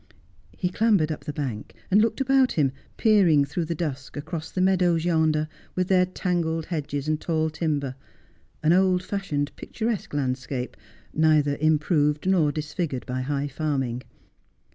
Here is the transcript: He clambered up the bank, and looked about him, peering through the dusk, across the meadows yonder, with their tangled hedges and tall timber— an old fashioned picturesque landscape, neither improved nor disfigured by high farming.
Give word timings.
He 0.57 0.69
clambered 0.69 1.11
up 1.11 1.25
the 1.25 1.31
bank, 1.31 1.75
and 1.91 2.01
looked 2.01 2.19
about 2.19 2.53
him, 2.53 2.71
peering 2.97 3.45
through 3.45 3.65
the 3.65 3.75
dusk, 3.75 4.17
across 4.17 4.49
the 4.49 4.59
meadows 4.59 5.05
yonder, 5.05 5.47
with 5.75 5.89
their 5.89 6.07
tangled 6.07 6.65
hedges 6.65 7.07
and 7.07 7.21
tall 7.21 7.51
timber— 7.51 7.93
an 8.63 8.73
old 8.73 9.03
fashioned 9.03 9.55
picturesque 9.55 10.15
landscape, 10.15 10.75
neither 11.13 11.55
improved 11.57 12.25
nor 12.27 12.51
disfigured 12.51 13.05
by 13.05 13.21
high 13.21 13.47
farming. 13.47 14.01